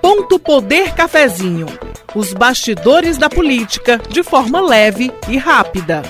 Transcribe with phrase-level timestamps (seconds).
[0.00, 1.66] Ponto Poder Cafezinho.
[2.14, 6.02] Os bastidores da política de forma leve e rápida.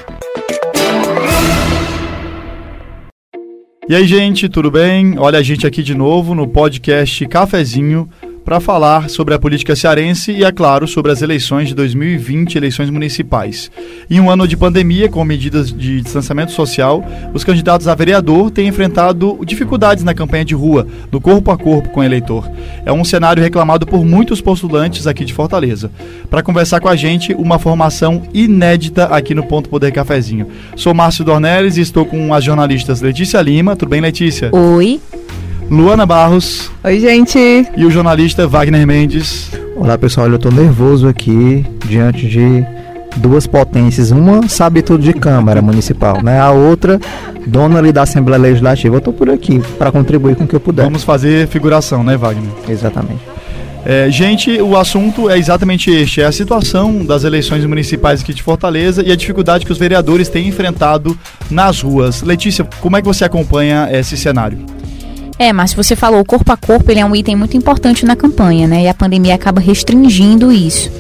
[3.87, 5.19] E aí, gente, tudo bem?
[5.19, 8.09] Olha a gente aqui de novo no podcast Cafezinho
[8.45, 12.91] para falar sobre a política cearense e, é claro, sobre as eleições de 2020, eleições
[12.91, 13.71] municipais.
[14.11, 17.03] Em um ano de pandemia, com medidas de distanciamento social,
[17.33, 21.89] os candidatos a vereador têm enfrentado dificuldades na campanha de rua, no corpo a corpo
[21.89, 22.51] com o eleitor.
[22.85, 25.91] É um cenário reclamado por muitos postulantes aqui de Fortaleza.
[26.29, 30.49] Para conversar com a gente, uma formação inédita aqui no Ponto Poder Cafezinho.
[30.77, 33.75] Sou Márcio Dornelles e estou com as jornalistas Letícia Lima.
[33.75, 34.51] Tudo bem, Letícia?
[34.53, 35.01] Oi.
[35.71, 36.71] Luana Barros.
[36.83, 37.39] Oi, gente.
[37.77, 39.51] E o jornalista Wagner Mendes.
[39.77, 40.29] Olá, pessoal.
[40.29, 42.65] Eu tô nervoso aqui diante de
[43.17, 44.11] duas potências.
[44.11, 46.39] Uma sabe tudo de Câmara Municipal, né?
[46.39, 47.01] A outra,
[47.47, 48.97] dona ali da Assembleia Legislativa.
[48.97, 50.85] Eu tô por aqui para contribuir com o que eu puder.
[50.85, 52.51] Vamos fazer figuração, né, Wagner?
[52.69, 53.23] Exatamente.
[53.87, 58.43] É, gente, o assunto é exatamente este: é a situação das eleições municipais aqui de
[58.43, 61.19] Fortaleza e a dificuldade que os vereadores têm enfrentado
[61.51, 62.23] nas ruas.
[62.23, 64.59] Letícia, como é que você acompanha esse cenário?
[65.39, 68.15] É, mas você falou, o corpo a corpo ele é um item muito importante na
[68.15, 68.83] campanha, né?
[68.83, 70.91] E a pandemia acaba restringindo isso.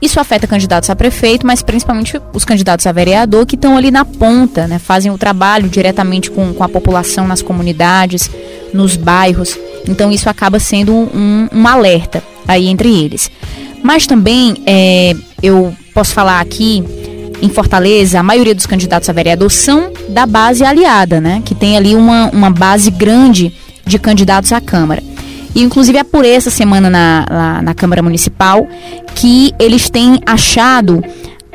[0.00, 4.04] Isso afeta candidatos a prefeito, mas principalmente os candidatos a vereador que estão ali na
[4.04, 4.78] ponta, né?
[4.78, 8.30] Fazem o trabalho diretamente com, com a população nas comunidades,
[8.72, 9.58] nos bairros.
[9.88, 13.30] Então isso acaba sendo um, um alerta aí entre eles.
[13.82, 16.84] Mas também é, eu posso falar aqui
[17.40, 21.42] em Fortaleza, a maioria dos candidatos a vereador são da base aliada, né?
[21.44, 23.52] Que tem ali uma, uma base grande
[23.88, 25.02] de candidatos à Câmara.
[25.54, 28.66] E, inclusive, é por essa semana na, na, na Câmara Municipal
[29.14, 31.02] que eles têm achado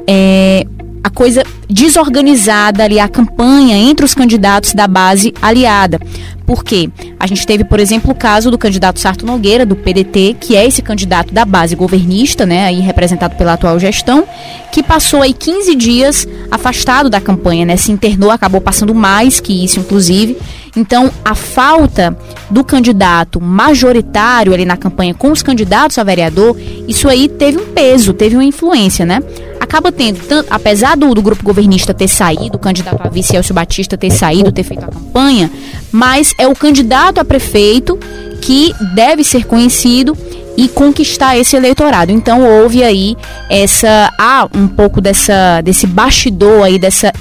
[0.07, 0.65] é,
[1.03, 5.99] a coisa desorganizada ali, a campanha entre os candidatos da base aliada.
[6.45, 6.89] Por quê?
[7.19, 10.65] A gente teve, por exemplo, o caso do candidato Sarto Nogueira, do PDT, que é
[10.65, 14.25] esse candidato da base governista, né, aí representado pela atual gestão,
[14.71, 19.63] que passou aí 15 dias afastado da campanha, né, se internou, acabou passando mais que
[19.63, 20.37] isso, inclusive.
[20.75, 22.17] Então, a falta
[22.49, 26.57] do candidato majoritário ali na campanha com os candidatos a vereador,
[26.87, 29.21] isso aí teve um peso, teve uma influência, né?
[29.59, 33.53] Acaba tendo, tanto, apesar do, do grupo governista ter saído, o candidato a vice Elcio
[33.53, 35.49] Batista ter saído, ter feito a campanha,
[35.91, 37.97] mas é o candidato a prefeito
[38.41, 40.17] que deve ser conhecido
[40.57, 42.11] e conquistar esse eleitorado.
[42.11, 43.15] Então houve aí
[43.49, 47.11] essa há um pouco dessa desse bastidor aí dessa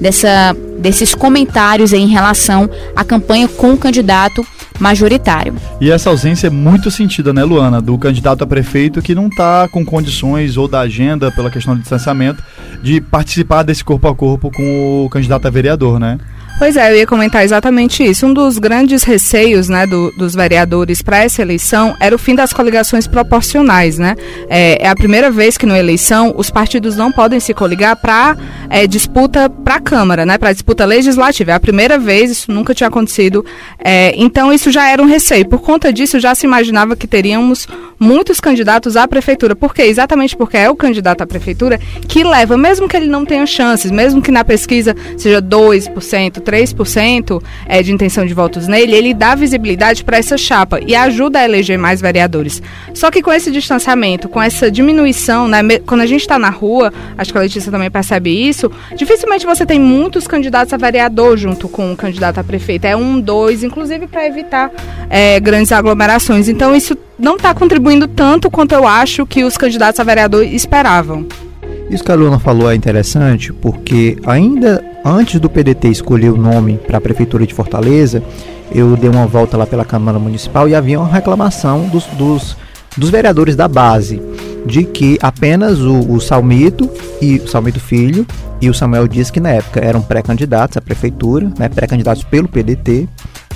[0.00, 4.44] dessa desses comentários em relação à campanha com o candidato
[4.78, 5.54] majoritário.
[5.80, 9.68] E essa ausência é muito sentida, né, Luana, do candidato a prefeito que não está
[9.68, 12.42] com condições ou da agenda pela questão do distanciamento
[12.82, 16.18] de participar desse corpo a corpo com o candidato a vereador, né?
[16.58, 18.26] Pois é, eu ia comentar exatamente isso.
[18.26, 22.52] Um dos grandes receios né, do, dos vereadores para essa eleição era o fim das
[22.52, 23.98] coligações proporcionais.
[23.98, 24.14] Né?
[24.48, 28.36] É, é a primeira vez que na eleição os partidos não podem se coligar para
[28.70, 31.50] é, disputa para a Câmara, né, para disputa legislativa.
[31.50, 33.44] É a primeira vez, isso nunca tinha acontecido.
[33.82, 35.48] É, então isso já era um receio.
[35.48, 37.66] Por conta disso, já se imaginava que teríamos
[38.02, 39.54] muitos candidatos à prefeitura.
[39.54, 39.82] Por quê?
[39.82, 43.92] Exatamente porque é o candidato à prefeitura que leva, mesmo que ele não tenha chances,
[43.92, 49.36] mesmo que na pesquisa seja 2%, 3% é, de intenção de votos nele, ele dá
[49.36, 52.60] visibilidade para essa chapa e ajuda a eleger mais vereadores.
[52.92, 56.92] Só que com esse distanciamento, com essa diminuição, né, quando a gente está na rua,
[57.16, 61.68] acho que a Letícia também percebe isso, dificilmente você tem muitos candidatos a vereador junto
[61.68, 62.84] com o candidato a prefeito.
[62.84, 64.72] É um, dois, inclusive para evitar
[65.08, 66.48] é, grandes aglomerações.
[66.48, 71.24] Então isso não está contribuindo tanto quanto eu acho que os candidatos a vereador esperavam.
[71.88, 76.78] Isso que a Luana falou é interessante porque ainda antes do PDT escolher o nome
[76.84, 78.22] para a Prefeitura de Fortaleza,
[78.74, 82.56] eu dei uma volta lá pela Câmara Municipal e havia uma reclamação dos, dos,
[82.96, 84.20] dos vereadores da base
[84.66, 86.90] de que apenas o, o Salmito
[87.20, 88.26] e o Salmito Filho
[88.60, 93.08] e o Samuel Dias, que na época eram pré-candidatos à prefeitura, né, pré-candidatos pelo PDT,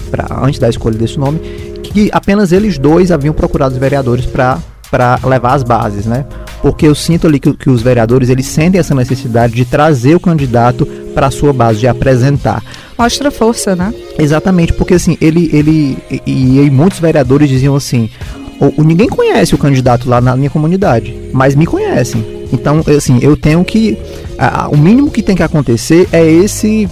[0.06, 1.39] pra, antes da escolha desse nome,
[1.83, 4.59] que apenas eles dois haviam procurado os vereadores para
[4.91, 6.25] para levar as bases, né?
[6.63, 10.21] Porque eu sinto ali que, que, os vereadores eles sentem essa necessidade de trazer o
[10.21, 12.63] candidato para a sua base, de apresentar.
[12.97, 13.92] Mostra força, né?
[14.19, 18.09] Exatamente, porque assim, ele, ele e, e muitos vereadores diziam assim,
[18.60, 22.25] o, ninguém conhece o candidato lá na minha comunidade, mas me conhecem.
[22.53, 23.98] Então, assim, eu tenho que.
[24.39, 26.89] A, o mínimo que tem que acontecer é esse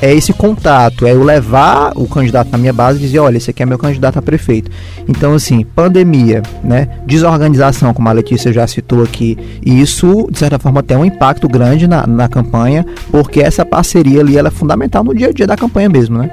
[0.00, 3.50] é esse contato, é eu levar o candidato na minha base e dizer, olha, esse
[3.50, 4.70] aqui é meu candidato a prefeito.
[5.08, 10.58] Então, assim, pandemia, né, desorganização, como a Letícia já citou aqui, e isso, de certa
[10.58, 15.02] forma, tem um impacto grande na, na campanha, porque essa parceria ali ela é fundamental
[15.04, 16.30] no dia a dia da campanha mesmo, né?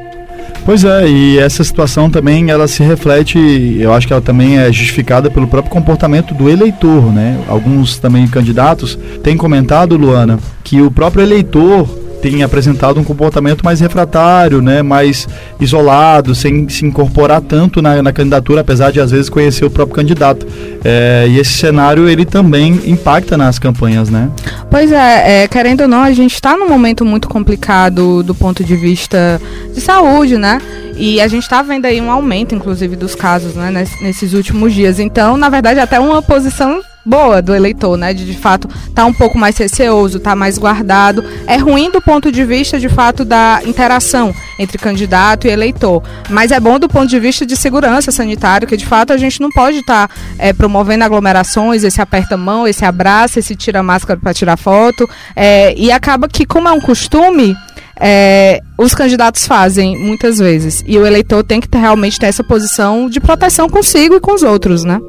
[0.63, 4.71] Pois é, e essa situação também ela se reflete, eu acho que ela também é
[4.71, 7.39] justificada pelo próprio comportamento do eleitor, né?
[7.47, 13.79] Alguns também candidatos têm comentado, Luana, que o próprio eleitor tem apresentado um comportamento mais
[13.79, 15.27] refratário, né, mais
[15.59, 19.95] isolado, sem se incorporar tanto na, na candidatura, apesar de às vezes conhecer o próprio
[19.95, 20.45] candidato.
[20.83, 24.29] É, e esse cenário ele também impacta nas campanhas, né?
[24.69, 28.63] Pois é, é querendo ou não, a gente está num momento muito complicado do ponto
[28.63, 29.41] de vista
[29.73, 30.61] de saúde, né?
[30.95, 33.71] E a gente está vendo aí um aumento, inclusive, dos casos né,
[34.01, 34.99] nesses últimos dias.
[34.99, 38.13] Então, na verdade, até uma posição boa do eleitor, né?
[38.13, 41.23] De de fato tá um pouco mais receoso, tá mais guardado.
[41.47, 46.51] É ruim do ponto de vista de fato da interação entre candidato e eleitor, mas
[46.51, 49.49] é bom do ponto de vista de segurança sanitária, que de fato a gente não
[49.49, 54.33] pode estar tá, é, promovendo aglomerações, esse aperta mão, esse abraça, esse tira máscara para
[54.33, 57.55] tirar foto, é, e acaba que como é um costume
[57.99, 60.83] é, os candidatos fazem muitas vezes.
[60.87, 64.33] E o eleitor tem que ter, realmente ter essa posição de proteção consigo e com
[64.33, 64.99] os outros, né?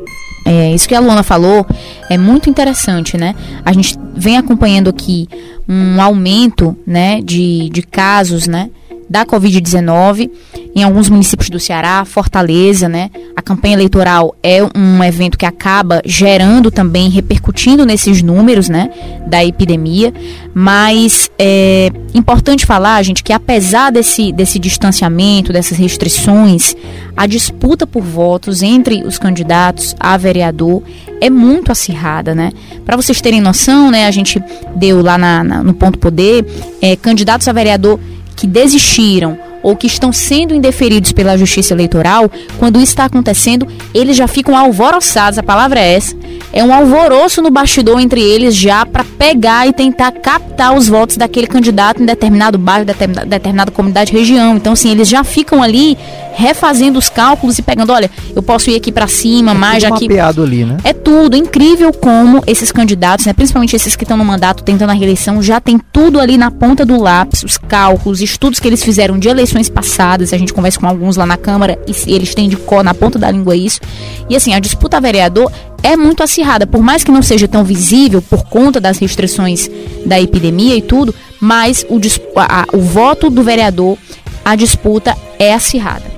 [0.44, 1.66] É, isso que a Luana falou
[2.10, 3.34] é muito interessante, né?
[3.64, 5.28] A gente vem acompanhando aqui
[5.68, 8.68] um aumento, né, de, de casos, né,
[9.08, 10.30] da Covid-19
[10.74, 13.10] em alguns municípios do Ceará, Fortaleza, né?
[13.36, 18.90] A campanha eleitoral é um evento que acaba gerando também, repercutindo nesses números, né,
[19.26, 20.12] da epidemia.
[20.54, 26.74] Mas é importante falar, gente, que apesar desse, desse distanciamento, dessas restrições,
[27.14, 30.82] a disputa por votos entre os candidatos a vereador
[31.20, 32.50] é muito acirrada, né?
[32.84, 34.42] Para vocês terem noção, né, a gente
[34.74, 36.44] deu lá na, na no ponto poder
[36.80, 38.00] é, candidatos a vereador
[38.36, 44.16] que desistiram ou que estão sendo indeferidos pela Justiça Eleitoral, quando isso está acontecendo, eles
[44.16, 46.16] já ficam alvoroçados, a palavra é essa.
[46.52, 51.16] É um alvoroço no bastidor entre eles já para pegar e tentar captar os votos
[51.16, 54.56] daquele candidato em determinado bairro, determinada, determinada comunidade, região.
[54.56, 55.96] Então, assim, eles já ficam ali
[56.34, 60.06] refazendo os cálculos e pegando, olha, eu posso ir aqui para cima, é mais aqui.
[60.42, 60.76] ali, né?
[60.84, 64.94] É tudo incrível como esses candidatos, né, principalmente esses que estão no mandato tentando a
[64.94, 69.18] reeleição, já tem tudo ali na ponta do lápis, os cálculos, estudos que eles fizeram
[69.18, 72.56] de eleições passadas, a gente conversa com alguns lá na Câmara e eles têm de
[72.56, 73.80] cor na ponta da língua isso.
[74.28, 75.50] E assim, a disputa a vereador
[75.82, 79.68] é muito acirrada, por mais que não seja tão visível por conta das restrições
[80.06, 82.00] da epidemia e tudo, mas o,
[82.36, 83.98] a, o voto do vereador,
[84.44, 86.11] a disputa é acirrada.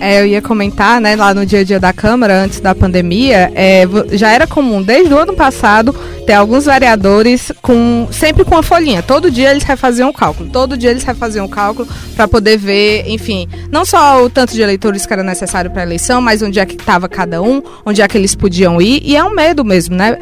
[0.00, 3.50] É, eu ia comentar, né, lá no dia a dia da Câmara, antes da pandemia,
[3.54, 5.94] é, já era comum, desde o ano passado,
[6.26, 9.02] ter alguns vereadores com sempre com a folhinha.
[9.02, 10.50] Todo dia eles refaziam o cálculo.
[10.50, 14.60] Todo dia eles refaziam o cálculo para poder ver, enfim, não só o tanto de
[14.60, 18.02] eleitores que era necessário para a eleição, mas onde é que estava cada um, onde
[18.02, 19.00] é que eles podiam ir.
[19.04, 20.18] E é um medo mesmo, né?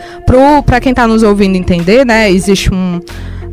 [0.64, 3.00] Para quem está nos ouvindo entender, né, existe um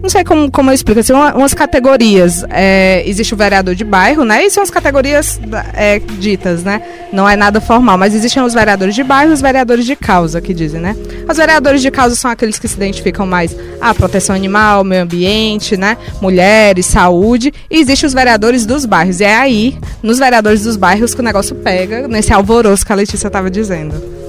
[0.03, 2.43] não sei como, como eu explico, assim, uma, umas categorias.
[2.49, 4.45] É, existe o vereador de bairro, né?
[4.45, 5.39] E são as categorias
[5.73, 6.81] é, ditas, né?
[7.13, 10.41] Não é nada formal, mas existem os vereadores de bairro e os vereadores de causa,
[10.41, 10.93] que dizem, né?
[11.27, 15.77] Os vereadores de causa são aqueles que se identificam mais a proteção animal, meio ambiente,
[15.77, 15.95] né?
[16.21, 17.53] Mulheres, saúde.
[17.71, 19.21] E existem os vereadores dos bairros.
[19.21, 22.95] E é aí, nos vereadores dos bairros, que o negócio pega, nesse alvoroço que a
[22.95, 24.22] Letícia estava dizendo.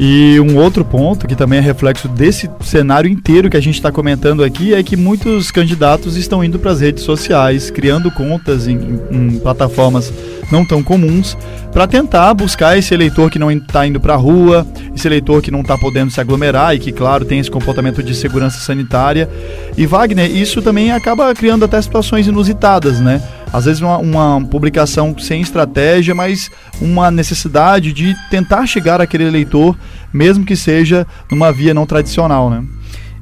[0.00, 3.90] E um outro ponto que também é reflexo desse cenário inteiro que a gente está
[3.90, 8.78] comentando aqui é que muitos candidatos estão indo para as redes sociais, criando contas em,
[9.10, 10.12] em plataformas
[10.50, 11.36] não tão comuns,
[11.72, 15.50] para tentar buscar esse eleitor que não está indo para a rua, esse eleitor que
[15.50, 19.28] não está podendo se aglomerar e que, claro, tem esse comportamento de segurança sanitária.
[19.76, 23.22] E Wagner, isso também acaba criando até situações inusitadas, né?
[23.52, 26.50] Às vezes uma, uma, publicação sem estratégia, mas
[26.80, 29.76] uma necessidade de tentar chegar àquele eleitor,
[30.12, 32.62] mesmo que seja numa via não tradicional, né?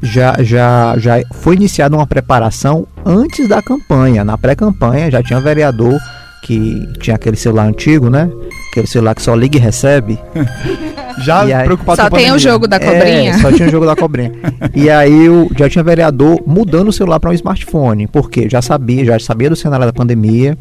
[0.02, 4.25] Já, já, já foi iniciada uma preparação antes da campanha.
[4.25, 5.99] Na pré-campanha já tinha vereador
[6.42, 8.30] que tinha aquele celular antigo, né?
[8.71, 10.18] Aquele celular que só liga e recebe.
[11.18, 13.30] já aí, preocupado Só tem o jogo da cobrinha.
[13.30, 14.32] É, só tinha o jogo da cobrinha.
[14.75, 19.04] e aí eu já tinha vereador mudando o celular para um smartphone, porque já sabia,
[19.04, 20.56] já sabia do cenário da pandemia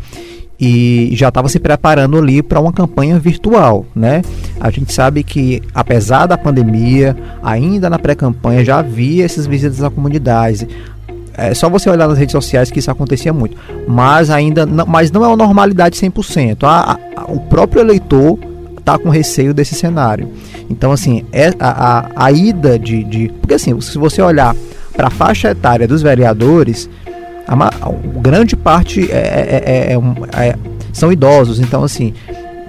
[0.60, 4.22] e já estava se preparando ali para uma campanha virtual, né?
[4.60, 9.90] A gente sabe que apesar da pandemia, ainda na pré-campanha já havia essas visitas à
[9.90, 10.68] comunidade.
[11.38, 15.12] É só você olhar nas redes sociais que isso acontecia muito, mas ainda não, mas
[15.12, 16.64] não é uma normalidade 100%.
[16.64, 18.40] A, a, o próprio eleitor
[18.86, 20.30] está com receio desse cenário.
[20.70, 23.30] Então, assim, é a, a, a ida de, de.
[23.42, 24.56] Porque, assim, se você olhar
[24.94, 26.88] para a faixa etária dos vereadores,
[27.48, 30.56] a, a grande parte é, é, é, é,
[30.94, 31.60] são idosos.
[31.60, 32.14] Então, assim,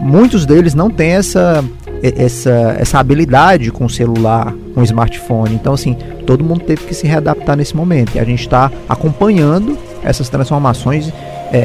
[0.00, 1.62] muitos deles não têm essa,
[2.02, 5.54] essa, essa habilidade com o celular, com o smartphone.
[5.54, 8.16] Então, assim, todo mundo teve que se readaptar nesse momento.
[8.16, 11.12] E a gente está acompanhando essas transformações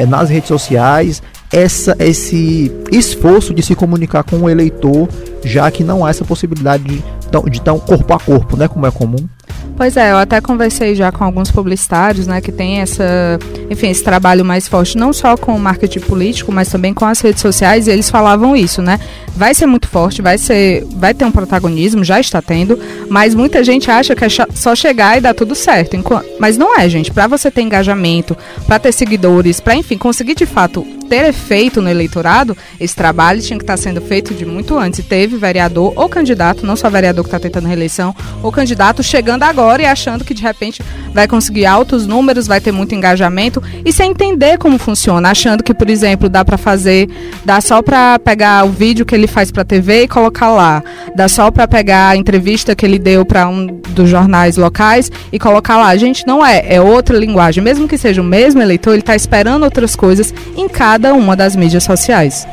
[0.07, 5.07] nas redes sociais, essa, esse esforço de se comunicar com o eleitor,
[5.43, 7.03] já que não há essa possibilidade de,
[7.49, 9.27] de tão corpo a corpo, né, como é comum.
[9.75, 13.39] Pois é, eu até conversei já com alguns publicitários, né, que tem essa,
[13.69, 17.19] enfim, esse trabalho mais forte, não só com o marketing político, mas também com as
[17.19, 18.99] redes sociais, e eles falavam isso, né?
[19.35, 22.77] Vai ser muito forte, vai ser, vai ter um protagonismo, já está tendo,
[23.09, 25.97] mas muita gente acha que é só chegar e dar tudo certo.
[26.39, 27.11] Mas não é, gente.
[27.11, 31.89] Para você ter engajamento, para ter seguidores, para enfim, conseguir de fato ter efeito no
[31.89, 34.99] eleitorado, esse trabalho tinha que estar sendo feito de muito antes.
[34.99, 39.43] E teve vereador ou candidato, não só vereador que está tentando reeleição, ou candidato chegando
[39.43, 40.81] agora e achando que de repente
[41.13, 45.73] vai conseguir altos números, vai ter muito engajamento e sem entender como funciona, achando que,
[45.73, 47.09] por exemplo, dá para fazer,
[47.43, 50.81] dá só para pegar o vídeo que ele faz para TV e colocar lá,
[51.13, 55.37] dá só para pegar a entrevista que ele deu para um dos jornais locais e
[55.37, 55.93] colocar lá.
[55.97, 57.61] Gente, não é, é outra linguagem.
[57.61, 61.35] Mesmo que seja o mesmo eleitor, ele está esperando outras coisas em cada cada uma
[61.35, 62.47] das mídias sociais.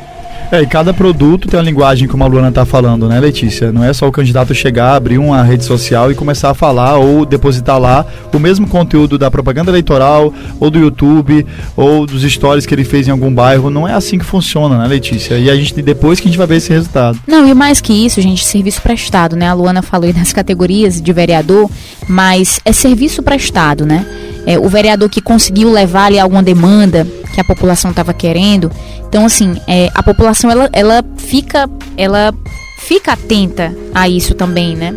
[0.51, 3.71] É, e cada produto tem uma linguagem, como a Luana está falando, né, Letícia?
[3.71, 7.23] Não é só o candidato chegar, abrir uma rede social e começar a falar ou
[7.23, 8.03] depositar lá
[8.33, 11.45] o mesmo conteúdo da propaganda eleitoral, ou do YouTube,
[11.77, 13.69] ou dos stories que ele fez em algum bairro.
[13.69, 15.37] Não é assim que funciona, né, Letícia?
[15.37, 17.19] E a gente, depois que a gente vai ver esse resultado.
[17.27, 19.49] Não, e mais que isso, gente, serviço prestado, né?
[19.49, 21.69] A Luana falou aí das categorias de vereador,
[22.07, 24.03] mas é serviço prestado, né?
[24.47, 27.05] É, o vereador que conseguiu levar ali alguma demanda
[27.39, 28.71] que a população estava querendo.
[29.07, 32.33] Então, assim, é, a população ela, ela fica ela
[32.77, 34.93] fica atenta a isso também, né?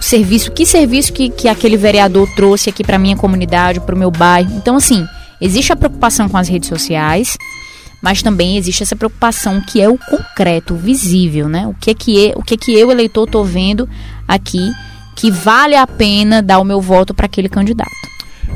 [0.00, 3.98] O serviço, que serviço que, que aquele vereador trouxe aqui para minha comunidade, para o
[3.98, 4.54] meu bairro.
[4.56, 5.06] Então, assim,
[5.40, 7.36] existe a preocupação com as redes sociais,
[8.00, 11.66] mas também existe essa preocupação que é o concreto, o visível, né?
[11.66, 13.88] O que é que, é, o que, é que eu, eleitor, estou vendo
[14.26, 14.70] aqui
[15.16, 17.99] que vale a pena dar o meu voto para aquele candidato.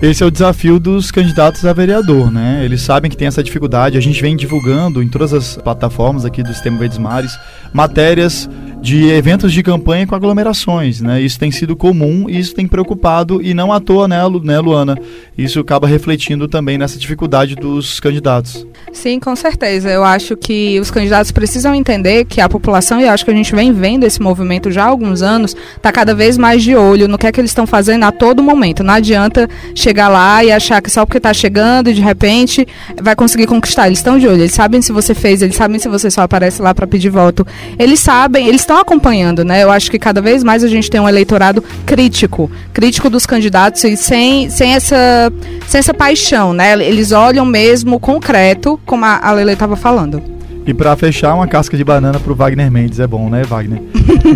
[0.05, 2.63] Esse é o desafio dos candidatos a vereador, né?
[2.63, 3.97] Eles sabem que tem essa dificuldade.
[3.97, 7.35] A gente vem divulgando em todas as plataformas aqui do Sistema Verdes Mares
[7.73, 8.47] matérias
[8.85, 11.19] de eventos de campanha com aglomerações, né?
[11.19, 14.61] Isso tem sido comum e isso tem preocupado e não à toa, né, Lu, né,
[14.61, 14.95] Luana?
[15.39, 18.67] Isso acaba refletindo também nessa dificuldade dos candidatos.
[18.93, 19.89] Sim, com certeza.
[19.89, 23.55] Eu acho que os candidatos precisam entender que a população, e acho que a gente
[23.55, 27.17] vem vendo esse movimento já há alguns anos, está cada vez mais de olho no
[27.17, 28.85] que é que eles estão fazendo a todo momento.
[28.85, 32.69] Não adianta chegar lá e achar que só porque está chegando de repente
[33.01, 33.87] vai conseguir conquistar.
[33.87, 36.61] Eles estão de olho, eles sabem se você fez, eles sabem se você só aparece
[36.61, 37.47] lá para pedir voto.
[37.79, 39.63] Eles sabem, eles estão acompanhando, né?
[39.63, 43.83] Eu acho que cada vez mais a gente tem um eleitorado crítico, crítico dos candidatos
[43.85, 45.33] e sem, sem, essa,
[45.67, 46.73] sem essa paixão, né?
[46.73, 50.23] Eles olham mesmo concreto, como a, Lele estava falando.
[50.67, 52.99] E para fechar, uma casca de banana pro Wagner Mendes.
[52.99, 53.83] É bom, né, Wagner?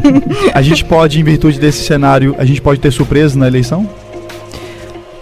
[0.53, 3.89] a gente pode, em virtude desse cenário, a gente pode ter surpresa na eleição?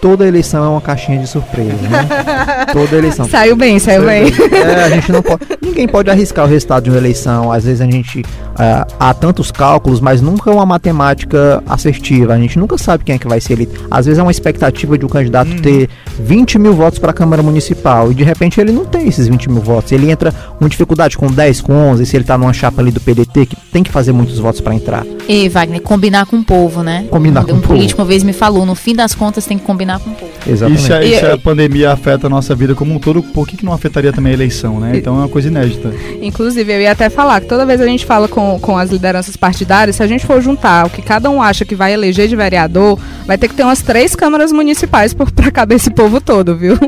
[0.00, 2.66] Toda eleição é uma caixinha de surpresa, né?
[2.72, 3.28] toda eleição.
[3.28, 4.24] Saiu bem, saiu, bem.
[4.52, 7.50] É, a gente não pode, ninguém pode arriscar o resultado de uma eleição.
[7.52, 12.34] Às vezes a gente uh, há tantos cálculos, mas nunca uma matemática assertiva.
[12.34, 13.86] A gente nunca sabe quem é que vai ser eleito.
[13.90, 15.58] Às vezes é uma expectativa de um candidato hum.
[15.58, 15.88] ter
[16.18, 19.50] 20 mil votos para a Câmara Municipal e de repente ele não tem esses 20
[19.50, 19.92] mil votos.
[19.92, 23.00] Ele entra com dificuldade com 10, com 11, se ele está numa chapa ali do
[23.00, 25.04] PDT que tem que fazer muitos votos para entrar.
[25.28, 27.06] E Wagner, combinar com o povo, né?
[27.10, 27.74] Combinar um com o povo.
[27.74, 30.14] Um político uma vez me falou, no fim das contas tem que combinar com o
[30.14, 30.32] povo.
[30.46, 30.82] Exatamente.
[30.82, 33.46] E se a, e, se a pandemia afeta a nossa vida como um todo, por
[33.46, 34.92] que, que não afetaria também a eleição, né?
[34.96, 35.92] Então é uma coisa inédita.
[36.20, 39.36] Inclusive, eu ia até falar que toda vez a gente fala com, com as lideranças
[39.36, 42.36] partidárias, se a gente for juntar o que cada um acha que vai eleger de
[42.36, 46.78] vereador, vai ter que ter umas três câmaras municipais para caber esse povo todo, viu?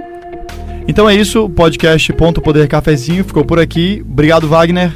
[0.87, 4.03] Então é isso, podcast Ponto Poder Cafezinho ficou por aqui.
[4.11, 4.91] Obrigado, Wagner.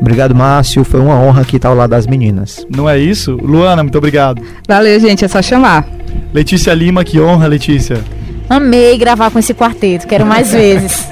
[0.00, 0.82] Obrigado, Márcio.
[0.82, 2.66] Foi uma honra aqui estar ao lado das meninas.
[2.74, 3.36] Não é isso?
[3.36, 4.42] Luana, muito obrigado.
[4.66, 5.24] Valeu, gente.
[5.24, 5.86] É só chamar.
[6.32, 8.02] Letícia Lima, que honra, Letícia.
[8.48, 10.06] Amei gravar com esse quarteto.
[10.06, 11.08] Quero mais vezes.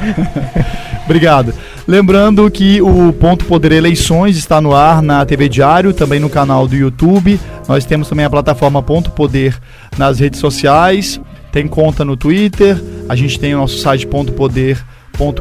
[1.04, 1.54] obrigado.
[1.87, 6.68] Lembrando que o Ponto Poder Eleições está no ar na TV Diário, também no canal
[6.68, 7.40] do YouTube.
[7.66, 9.56] Nós temos também a plataforma Ponto Poder
[9.96, 11.20] nas redes sociais.
[11.50, 12.78] Tem conta no Twitter.
[13.08, 14.78] A gente tem o nosso site Ponto Poder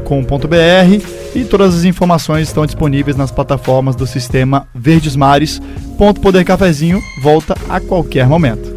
[0.04, 1.06] com.br
[1.36, 5.62] e todas as informações estão disponíveis nas plataformas do sistema Verdes Mares.
[5.98, 8.77] Ponto Poder Cafezinho volta a qualquer momento.